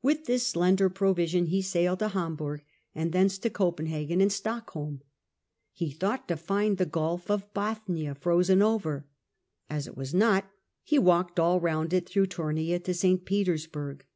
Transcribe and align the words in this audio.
With 0.00 0.24
this 0.24 0.46
slender 0.46 0.88
provision 0.88 1.48
he 1.48 1.60
sailed 1.60 1.98
to 1.98 2.08
Hamburg, 2.08 2.64
and 2.94 3.12
thence 3.12 3.36
to 3.36 3.50
Copenhagen 3.50 4.22
and 4.22 4.32
Stockholm. 4.32 5.02
He 5.74 5.90
thought 5.90 6.26
to 6.28 6.38
find 6.38 6.78
the 6.78 6.86
Gulf 6.86 7.28
of 7.30 7.52
Bothnia 7.52 8.14
frozen 8.14 8.62
over; 8.62 9.06
as 9.68 9.86
it 9.86 9.94
was 9.94 10.14
not, 10.14 10.50
he 10.82 10.98
walked 10.98 11.38
all 11.38 11.60
round 11.60 11.92
it, 11.92 12.08
through 12.08 12.28
Tomea 12.28 12.78
to 12.84 12.94
St. 12.94 13.26
Petersburg. 13.26 14.06